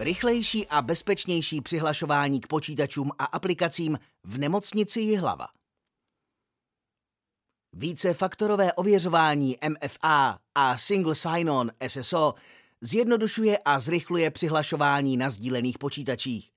Rychlejší 0.00 0.68
a 0.68 0.82
bezpečnější 0.82 1.60
přihlašování 1.60 2.40
k 2.40 2.46
počítačům 2.46 3.10
a 3.18 3.24
aplikacím 3.24 3.98
v 4.24 4.38
nemocnici 4.38 5.00
Jihlava. 5.00 5.46
Vícefaktorové 7.72 8.72
ověřování 8.72 9.56
MFA 9.68 10.38
a 10.54 10.78
Single 10.78 11.14
Sign-On 11.14 11.70
SSO 11.88 12.34
zjednodušuje 12.80 13.58
a 13.64 13.78
zrychluje 13.78 14.30
přihlašování 14.30 15.16
na 15.16 15.30
sdílených 15.30 15.78
počítačích. 15.78 16.50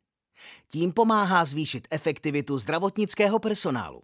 Tím 0.71 0.93
pomáhá 0.93 1.45
zvýšit 1.45 1.87
efektivitu 1.91 2.57
zdravotnického 2.57 3.39
personálu. 3.39 4.01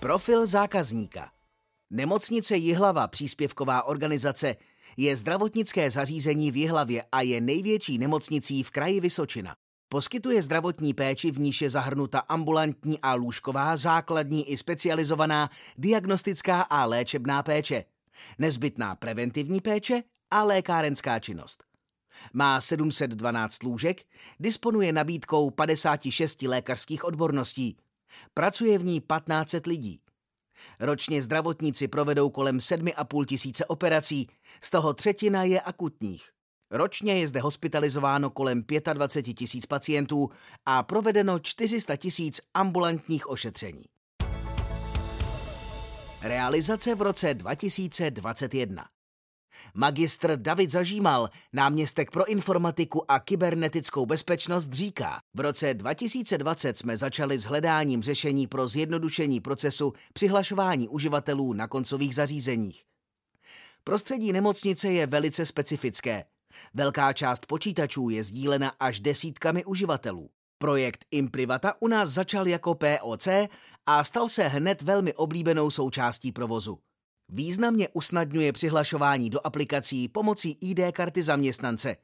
Profil 0.00 0.46
zákazníka 0.46 1.30
Nemocnice 1.90 2.56
Jihlava, 2.56 3.08
příspěvková 3.08 3.82
organizace, 3.82 4.56
je 4.96 5.16
zdravotnické 5.16 5.90
zařízení 5.90 6.50
v 6.50 6.56
Jihlavě 6.56 7.04
a 7.12 7.20
je 7.20 7.40
největší 7.40 7.98
nemocnicí 7.98 8.62
v 8.62 8.70
kraji 8.70 9.00
Vysočina. 9.00 9.56
Poskytuje 9.88 10.42
zdravotní 10.42 10.94
péči, 10.94 11.30
v 11.30 11.38
níž 11.38 11.62
je 11.62 11.70
zahrnuta 11.70 12.18
ambulantní 12.18 13.00
a 13.00 13.14
lůžková, 13.14 13.76
základní 13.76 14.50
i 14.50 14.56
specializovaná 14.56 15.50
diagnostická 15.78 16.60
a 16.60 16.84
léčebná 16.84 17.42
péče, 17.42 17.84
nezbytná 18.38 18.94
preventivní 18.94 19.60
péče 19.60 20.02
a 20.30 20.42
lékárenská 20.42 21.18
činnost. 21.18 21.64
Má 22.32 22.60
712 22.60 23.62
lůžek, 23.62 24.04
disponuje 24.40 24.92
nabídkou 24.92 25.50
56 25.50 26.42
lékařských 26.42 27.04
odborností. 27.04 27.76
Pracuje 28.34 28.78
v 28.78 28.84
ní 28.84 29.00
1500 29.00 29.66
lidí. 29.66 30.00
Ročně 30.80 31.22
zdravotníci 31.22 31.88
provedou 31.88 32.30
kolem 32.30 32.58
7,5 32.58 33.24
tisíce 33.24 33.64
operací, 33.64 34.28
z 34.62 34.70
toho 34.70 34.94
třetina 34.94 35.42
je 35.44 35.60
akutních. 35.60 36.30
Ročně 36.70 37.18
je 37.18 37.28
zde 37.28 37.40
hospitalizováno 37.40 38.30
kolem 38.30 38.64
25 38.92 39.34
tisíc 39.34 39.66
pacientů 39.66 40.30
a 40.66 40.82
provedeno 40.82 41.38
400 41.38 41.96
tisíc 41.96 42.40
ambulantních 42.54 43.28
ošetření. 43.28 43.84
Realizace 46.22 46.94
v 46.94 47.02
roce 47.02 47.34
2021 47.34 48.84
Magistr 49.78 50.36
David 50.36 50.70
Zažímal, 50.70 51.30
náměstek 51.52 52.10
pro 52.10 52.24
informatiku 52.24 53.10
a 53.10 53.20
kybernetickou 53.20 54.06
bezpečnost, 54.06 54.72
říká, 54.72 55.20
v 55.34 55.40
roce 55.40 55.74
2020 55.74 56.78
jsme 56.78 56.96
začali 56.96 57.38
s 57.38 57.44
hledáním 57.44 58.02
řešení 58.02 58.46
pro 58.46 58.68
zjednodušení 58.68 59.40
procesu 59.40 59.92
přihlašování 60.12 60.88
uživatelů 60.88 61.52
na 61.52 61.68
koncových 61.68 62.14
zařízeních. 62.14 62.84
Prostředí 63.84 64.32
nemocnice 64.32 64.88
je 64.88 65.06
velice 65.06 65.46
specifické. 65.46 66.24
Velká 66.74 67.12
část 67.12 67.46
počítačů 67.46 68.08
je 68.08 68.22
sdílena 68.22 68.72
až 68.80 69.00
desítkami 69.00 69.64
uživatelů. 69.64 70.30
Projekt 70.58 71.04
Imprivata 71.10 71.74
u 71.80 71.88
nás 71.88 72.10
začal 72.10 72.48
jako 72.48 72.74
POC 72.74 73.28
a 73.86 74.04
stal 74.04 74.28
se 74.28 74.48
hned 74.48 74.82
velmi 74.82 75.14
oblíbenou 75.14 75.70
součástí 75.70 76.32
provozu. 76.32 76.78
Významně 77.28 77.88
usnadňuje 77.88 78.52
přihlašování 78.52 79.30
do 79.30 79.46
aplikací 79.46 80.08
pomocí 80.08 80.56
ID 80.60 80.80
karty 80.92 81.22
zaměstnance 81.22 81.96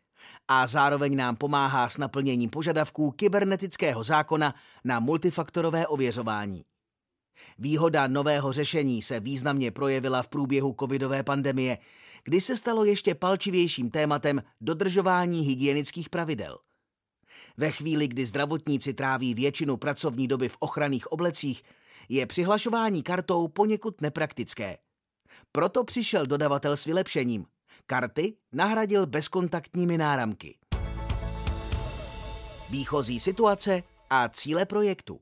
a 0.48 0.66
zároveň 0.66 1.16
nám 1.16 1.36
pomáhá 1.36 1.88
s 1.88 1.98
naplněním 1.98 2.50
požadavků 2.50 3.10
kybernetického 3.10 4.02
zákona 4.02 4.54
na 4.84 5.00
multifaktorové 5.00 5.86
ověřování. 5.86 6.64
Výhoda 7.58 8.06
nového 8.06 8.52
řešení 8.52 9.02
se 9.02 9.20
významně 9.20 9.70
projevila 9.70 10.22
v 10.22 10.28
průběhu 10.28 10.76
covidové 10.80 11.22
pandemie, 11.22 11.78
kdy 12.24 12.40
se 12.40 12.56
stalo 12.56 12.84
ještě 12.84 13.14
palčivějším 13.14 13.90
tématem 13.90 14.42
dodržování 14.60 15.40
hygienických 15.40 16.08
pravidel. 16.08 16.58
Ve 17.56 17.70
chvíli, 17.70 18.08
kdy 18.08 18.26
zdravotníci 18.26 18.94
tráví 18.94 19.34
většinu 19.34 19.76
pracovní 19.76 20.28
doby 20.28 20.48
v 20.48 20.56
ochranných 20.58 21.12
oblecích, 21.12 21.62
je 22.08 22.26
přihlašování 22.26 23.02
kartou 23.02 23.48
poněkud 23.48 24.00
nepraktické– 24.00 24.78
proto 25.52 25.84
přišel 25.84 26.26
dodavatel 26.26 26.76
s 26.76 26.84
vylepšením. 26.84 27.46
Karty 27.86 28.36
nahradil 28.52 29.06
bezkontaktními 29.06 29.98
náramky. 29.98 30.58
Výchozí 32.70 33.20
situace 33.20 33.82
a 34.10 34.28
cíle 34.28 34.66
projektu. 34.66 35.20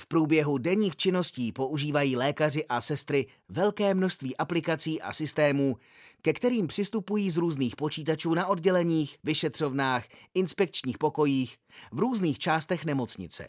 V 0.00 0.06
průběhu 0.06 0.58
denních 0.58 0.96
činností 0.96 1.52
používají 1.52 2.16
lékaři 2.16 2.66
a 2.66 2.80
sestry 2.80 3.26
velké 3.48 3.94
množství 3.94 4.36
aplikací 4.36 5.02
a 5.02 5.12
systémů, 5.12 5.76
ke 6.22 6.32
kterým 6.32 6.66
přistupují 6.66 7.30
z 7.30 7.36
různých 7.36 7.76
počítačů 7.76 8.34
na 8.34 8.46
odděleních, 8.46 9.18
vyšetřovnách, 9.24 10.04
inspekčních 10.34 10.98
pokojích, 10.98 11.56
v 11.92 11.98
různých 11.98 12.38
částech 12.38 12.84
nemocnice. 12.84 13.48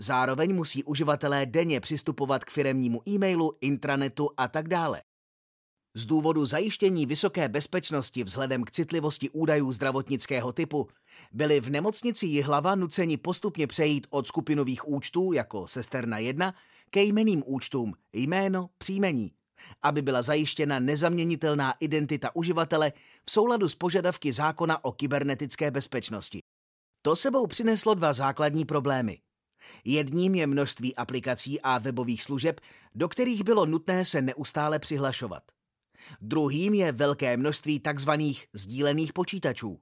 Zároveň 0.00 0.54
musí 0.54 0.84
uživatelé 0.84 1.46
denně 1.46 1.80
přistupovat 1.80 2.44
k 2.44 2.50
firemnímu 2.50 3.08
e-mailu, 3.08 3.52
intranetu 3.60 4.30
a 4.36 4.48
tak 4.48 4.68
dále. 4.68 5.02
Z 5.94 6.06
důvodu 6.06 6.46
zajištění 6.46 7.06
vysoké 7.06 7.48
bezpečnosti 7.48 8.24
vzhledem 8.24 8.64
k 8.64 8.70
citlivosti 8.70 9.30
údajů 9.30 9.72
zdravotnického 9.72 10.52
typu 10.52 10.88
byli 11.32 11.60
v 11.60 11.70
nemocnici 11.70 12.26
Jihlava 12.26 12.74
nuceni 12.74 13.16
postupně 13.16 13.66
přejít 13.66 14.06
od 14.10 14.26
skupinových 14.26 14.88
účtů 14.88 15.32
jako 15.32 15.66
Sesterna 15.66 16.18
1 16.18 16.54
ke 16.90 17.02
jmeným 17.02 17.42
účtům 17.46 17.94
jméno, 18.12 18.70
příjmení, 18.78 19.32
aby 19.82 20.02
byla 20.02 20.22
zajištěna 20.22 20.78
nezaměnitelná 20.78 21.74
identita 21.80 22.36
uživatele 22.36 22.92
v 23.24 23.30
souladu 23.30 23.68
s 23.68 23.74
požadavky 23.74 24.32
zákona 24.32 24.84
o 24.84 24.92
kybernetické 24.92 25.70
bezpečnosti. 25.70 26.40
To 27.02 27.16
sebou 27.16 27.46
přineslo 27.46 27.94
dva 27.94 28.12
základní 28.12 28.64
problémy– 28.64 29.18
Jedním 29.84 30.34
je 30.34 30.46
množství 30.46 30.96
aplikací 30.96 31.60
a 31.60 31.78
webových 31.78 32.22
služeb, 32.22 32.60
do 32.94 33.08
kterých 33.08 33.44
bylo 33.44 33.66
nutné 33.66 34.04
se 34.04 34.22
neustále 34.22 34.78
přihlašovat. 34.78 35.42
Druhým 36.20 36.74
je 36.74 36.92
velké 36.92 37.36
množství 37.36 37.80
takzvaných 37.80 38.46
sdílených 38.52 39.12
počítačů. 39.12 39.80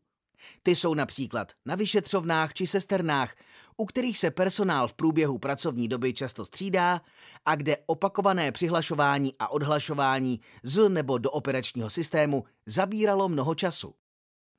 Ty 0.63 0.77
jsou 0.77 0.95
například 0.95 1.53
na 1.67 1.75
vyšetřovnách 1.75 2.55
či 2.55 2.67
sesternách, 2.67 3.35
u 3.77 3.87
kterých 3.87 4.19
se 4.19 4.31
personál 4.31 4.89
v 4.89 4.95
průběhu 4.95 5.39
pracovní 5.39 5.89
doby 5.89 6.13
často 6.15 6.45
střídá 6.45 7.01
a 7.45 7.57
kde 7.57 7.77
opakované 7.87 8.53
přihlašování 8.53 9.35
a 9.39 9.49
odhlašování 9.49 10.41
z 10.63 10.89
nebo 10.89 11.19
do 11.19 11.31
operačního 11.31 11.91
systému 11.91 12.45
zabíralo 12.67 13.29
mnoho 13.29 13.55
času. 13.55 13.95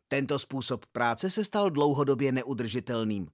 Tento 0.07 0.39
způsob 0.39 0.85
práce 0.85 1.29
se 1.29 1.43
stal 1.43 1.69
dlouhodobě 1.69 2.31
neudržitelným. 2.31 3.27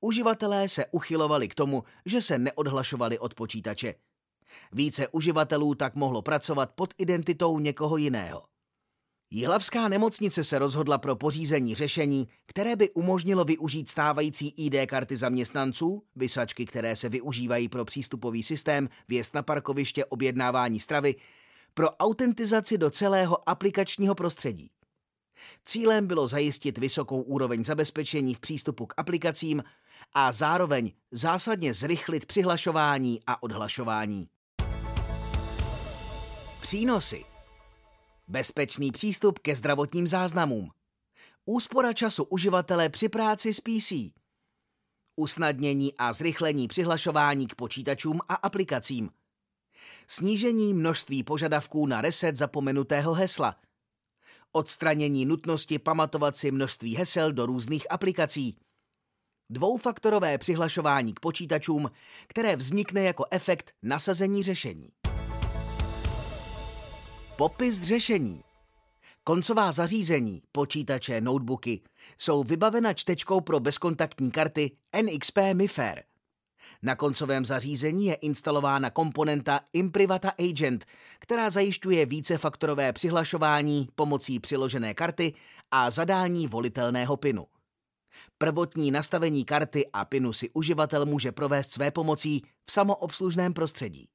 Uživatelé 0.00 0.68
se 0.68 0.86
uchylovali 0.86 1.48
k 1.48 1.54
tomu, 1.54 1.84
že 2.06 2.22
se 2.22 2.38
neodhlašovali 2.38 3.18
od 3.18 3.34
počítače. 3.34 3.94
Více 4.72 5.08
uživatelů 5.08 5.74
tak 5.74 5.94
mohlo 5.94 6.22
pracovat 6.22 6.70
pod 6.74 6.94
identitou 6.98 7.58
někoho 7.58 7.96
jiného. 7.96 8.42
Jihlavská 9.30 9.88
nemocnice 9.88 10.44
se 10.44 10.58
rozhodla 10.58 10.98
pro 10.98 11.16
pořízení 11.16 11.74
řešení, 11.74 12.28
které 12.46 12.76
by 12.76 12.90
umožnilo 12.90 13.44
využít 13.44 13.90
stávající 13.90 14.48
ID 14.48 14.74
karty 14.86 15.16
zaměstnanců, 15.16 16.02
vysačky, 16.16 16.66
které 16.66 16.96
se 16.96 17.08
využívají 17.08 17.68
pro 17.68 17.84
přístupový 17.84 18.42
systém, 18.42 18.88
věst 19.08 19.34
na 19.34 19.42
parkoviště, 19.42 20.04
objednávání 20.04 20.80
stravy, 20.80 21.14
pro 21.74 21.90
autentizaci 21.90 22.78
do 22.78 22.90
celého 22.90 23.48
aplikačního 23.48 24.14
prostředí. 24.14 24.70
Cílem 25.64 26.06
bylo 26.06 26.26
zajistit 26.26 26.78
vysokou 26.78 27.22
úroveň 27.22 27.64
zabezpečení 27.64 28.34
v 28.34 28.40
přístupu 28.40 28.86
k 28.86 28.94
aplikacím 28.96 29.62
a 30.12 30.32
zároveň 30.32 30.92
zásadně 31.10 31.74
zrychlit 31.74 32.26
přihlašování 32.26 33.20
a 33.26 33.42
odhlašování. 33.42 34.28
Přínosy 36.60 37.24
Bezpečný 38.28 38.92
přístup 38.92 39.38
ke 39.38 39.56
zdravotním 39.56 40.08
záznamům. 40.08 40.70
Úspora 41.44 41.92
času 41.92 42.24
uživatele 42.24 42.88
při 42.88 43.08
práci 43.08 43.54
s 43.54 43.60
PC. 43.60 43.92
Usnadnění 45.16 45.94
a 45.98 46.12
zrychlení 46.12 46.68
přihlašování 46.68 47.46
k 47.46 47.54
počítačům 47.54 48.20
a 48.28 48.34
aplikacím. 48.34 49.10
Snížení 50.08 50.74
množství 50.74 51.22
požadavků 51.22 51.86
na 51.86 52.00
reset 52.00 52.36
zapomenutého 52.36 53.14
hesla– 53.14 53.56
odstranění 54.52 55.24
nutnosti 55.24 55.78
pamatovat 55.78 56.36
si 56.36 56.50
množství 56.50 56.96
hesel 56.96 57.32
do 57.32 57.46
různých 57.46 57.92
aplikací, 57.92 58.56
dvoufaktorové 59.50 60.38
přihlašování 60.38 61.14
k 61.14 61.20
počítačům, 61.20 61.90
které 62.26 62.56
vznikne 62.56 63.02
jako 63.02 63.24
efekt 63.30 63.72
nasazení 63.82 64.42
řešení. 64.42 64.88
Popis 67.36 67.82
řešení. 67.82 68.40
Koncová 69.24 69.72
zařízení, 69.72 70.42
počítače, 70.52 71.20
notebooky, 71.20 71.80
jsou 72.18 72.44
vybavena 72.44 72.94
čtečkou 72.94 73.40
pro 73.40 73.60
bezkontaktní 73.60 74.30
karty 74.30 74.70
NXP 75.02 75.38
MIFARE. 75.52 76.02
Na 76.84 76.96
koncovém 76.96 77.46
zařízení 77.46 78.06
je 78.06 78.14
instalována 78.14 78.90
komponenta 78.90 79.60
Imprivata 79.72 80.32
Agent, 80.38 80.84
která 81.18 81.50
zajišťuje 81.50 82.06
vícefaktorové 82.06 82.92
přihlašování 82.92 83.88
pomocí 83.94 84.40
přiložené 84.40 84.94
karty 84.94 85.34
a 85.70 85.90
zadání 85.90 86.46
volitelného 86.46 87.16
pinu. 87.16 87.46
Prvotní 88.38 88.90
nastavení 88.90 89.44
karty 89.44 89.86
a 89.92 90.04
pinu 90.04 90.32
si 90.32 90.50
uživatel 90.50 91.06
může 91.06 91.32
provést 91.32 91.72
své 91.72 91.90
pomocí 91.90 92.42
v 92.64 92.72
samoobslužném 92.72 93.52
prostředí. 93.52 94.08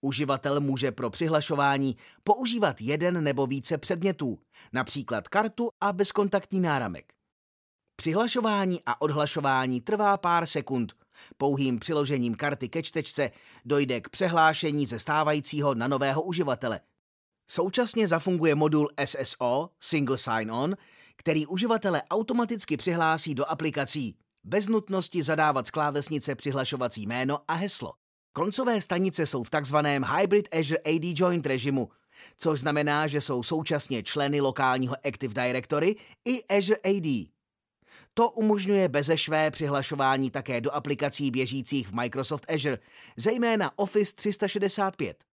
Uživatel 0.00 0.60
může 0.60 0.92
pro 0.92 1.10
přihlašování 1.10 1.96
používat 2.24 2.80
jeden 2.80 3.24
nebo 3.24 3.46
více 3.46 3.78
předmětů, 3.78 4.38
například 4.72 5.28
kartu 5.28 5.70
a 5.80 5.92
bezkontaktní 5.92 6.60
náramek. 6.60 7.12
Přihlašování 7.96 8.80
a 8.86 9.00
odhlašování 9.00 9.80
trvá 9.80 10.16
pár 10.16 10.46
sekund. 10.46 10.99
Pouhým 11.36 11.78
přiložením 11.78 12.34
karty 12.34 12.68
ke 12.68 12.82
čtečce 12.82 13.30
dojde 13.64 14.00
k 14.00 14.08
přehlášení 14.08 14.86
ze 14.86 14.98
stávajícího 14.98 15.74
na 15.74 15.88
nového 15.88 16.22
uživatele. 16.22 16.80
Současně 17.46 18.08
zafunguje 18.08 18.54
modul 18.54 18.88
SSO, 19.04 19.70
Single 19.80 20.16
Sign-On, 20.16 20.76
který 21.16 21.46
uživatele 21.46 22.02
automaticky 22.10 22.76
přihlásí 22.76 23.34
do 23.34 23.44
aplikací 23.44 24.16
bez 24.44 24.68
nutnosti 24.68 25.22
zadávat 25.22 25.66
z 25.66 25.70
klávesnice 25.70 26.34
přihlašovací 26.34 27.06
jméno 27.06 27.38
a 27.48 27.54
heslo. 27.54 27.92
Koncové 28.32 28.80
stanice 28.80 29.26
jsou 29.26 29.44
v 29.44 29.50
takzvaném 29.50 30.04
Hybrid 30.04 30.48
Azure 30.54 30.80
AD 30.80 31.02
Joint 31.02 31.46
režimu, 31.46 31.88
což 32.38 32.60
znamená, 32.60 33.06
že 33.06 33.20
jsou 33.20 33.42
současně 33.42 34.02
členy 34.02 34.40
lokálního 34.40 34.96
Active 35.06 35.34
Directory 35.34 35.96
i 36.24 36.44
Azure 36.44 36.80
AD. 36.84 37.30
To 38.14 38.30
umožňuje 38.30 38.88
bezešvé 38.88 39.50
přihlašování 39.50 40.30
také 40.30 40.60
do 40.60 40.70
aplikací 40.70 41.30
běžících 41.30 41.88
v 41.88 41.92
Microsoft 41.92 42.50
Azure, 42.50 42.78
zejména 43.16 43.78
Office 43.78 44.14
365. 44.14 45.24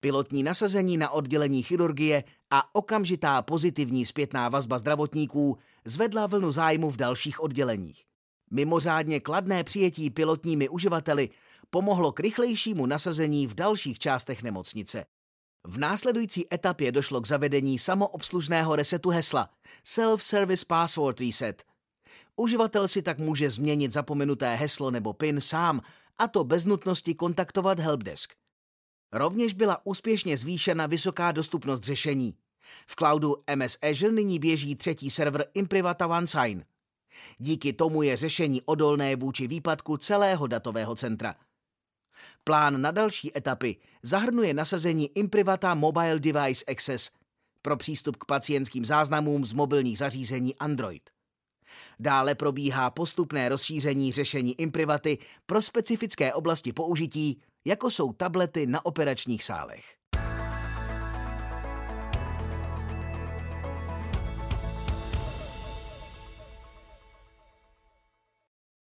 Pilotní 0.00 0.42
nasazení 0.42 0.96
na 0.96 1.10
oddělení 1.10 1.62
chirurgie 1.62 2.24
a 2.50 2.74
okamžitá 2.74 3.42
pozitivní 3.42 4.06
zpětná 4.06 4.48
vazba 4.48 4.78
zdravotníků 4.78 5.58
zvedla 5.84 6.26
vlnu 6.26 6.52
zájmu 6.52 6.90
v 6.90 6.96
dalších 6.96 7.40
odděleních. 7.40 8.04
Mimořádně 8.50 9.20
kladné 9.20 9.64
přijetí 9.64 10.10
pilotními 10.10 10.68
uživateli 10.68 11.30
pomohlo 11.70 12.12
k 12.12 12.20
rychlejšímu 12.20 12.86
nasazení 12.86 13.46
v 13.46 13.54
dalších 13.54 13.98
částech 13.98 14.42
nemocnice. 14.42 15.04
V 15.64 15.78
následující 15.78 16.54
etapě 16.54 16.92
došlo 16.92 17.20
k 17.20 17.26
zavedení 17.26 17.78
samoobslužného 17.78 18.76
resetu 18.76 19.08
hesla 19.08 19.50
Self-Service 19.84 20.66
Password 20.66 21.20
Reset. 21.20 21.62
Uživatel 22.36 22.88
si 22.88 23.02
tak 23.02 23.18
může 23.18 23.50
změnit 23.50 23.92
zapomenuté 23.92 24.54
heslo 24.54 24.90
nebo 24.90 25.12
PIN 25.12 25.40
sám, 25.40 25.80
a 26.18 26.28
to 26.28 26.44
bez 26.44 26.64
nutnosti 26.64 27.14
kontaktovat 27.14 27.78
helpdesk. 27.78 28.32
Rovněž 29.12 29.54
byla 29.54 29.86
úspěšně 29.86 30.36
zvýšena 30.36 30.86
vysoká 30.86 31.32
dostupnost 31.32 31.84
řešení. 31.84 32.34
V 32.86 32.96
cloudu 32.96 33.36
MS 33.54 33.78
Azure 33.82 34.12
nyní 34.12 34.38
běží 34.38 34.76
třetí 34.76 35.10
server 35.10 35.46
Imprivata 35.54 36.06
OneSign. 36.06 36.64
Díky 37.38 37.72
tomu 37.72 38.02
je 38.02 38.16
řešení 38.16 38.62
odolné 38.62 39.16
vůči 39.16 39.46
výpadku 39.46 39.96
celého 39.96 40.46
datového 40.46 40.94
centra. 40.94 41.34
Plán 42.44 42.80
na 42.80 42.90
další 42.90 43.38
etapy 43.38 43.76
zahrnuje 44.02 44.54
nasazení 44.54 45.18
Imprivata 45.18 45.74
Mobile 45.74 46.18
Device 46.18 46.64
Access 46.64 47.10
pro 47.62 47.76
přístup 47.76 48.16
k 48.16 48.24
pacientským 48.24 48.84
záznamům 48.84 49.44
z 49.44 49.52
mobilních 49.52 49.98
zařízení 49.98 50.56
Android. 50.56 51.15
Dále 51.98 52.34
probíhá 52.34 52.90
postupné 52.90 53.48
rozšíření 53.48 54.12
řešení 54.12 54.60
Imprivaty 54.60 55.18
pro 55.46 55.62
specifické 55.62 56.34
oblasti 56.34 56.72
použití, 56.72 57.40
jako 57.66 57.90
jsou 57.90 58.12
tablety 58.12 58.66
na 58.66 58.86
operačních 58.86 59.44
sálech. 59.44 59.84